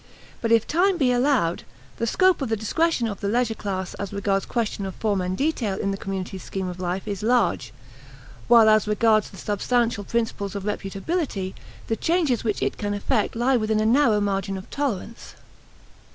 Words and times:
But 0.41 0.51
if 0.51 0.65
time 0.65 0.97
be 0.97 1.11
allowed, 1.11 1.61
the 1.97 2.07
scope 2.07 2.41
of 2.41 2.49
the 2.49 2.57
discretion 2.57 3.07
of 3.07 3.19
the 3.19 3.27
leisure 3.27 3.53
class 3.53 3.93
as 3.99 4.11
regards 4.11 4.47
questions 4.47 4.87
of 4.87 4.95
form 4.95 5.21
and 5.21 5.37
detail 5.37 5.77
in 5.77 5.91
the 5.91 5.95
community's 5.95 6.41
scheme 6.41 6.67
of 6.67 6.79
life 6.79 7.07
is 7.07 7.21
large; 7.21 7.71
while 8.47 8.67
as 8.67 8.87
regards 8.87 9.29
the 9.29 9.37
substantial 9.37 10.03
principles 10.03 10.55
of 10.55 10.63
reputability, 10.63 11.53
the 11.85 11.95
changes 11.95 12.43
which 12.43 12.63
it 12.63 12.79
can 12.79 12.95
effect 12.95 13.35
lie 13.35 13.57
within 13.57 13.79
a 13.79 13.85
narrow 13.85 14.19
margin 14.19 14.57
of 14.57 14.67
tolerance. 14.71 15.35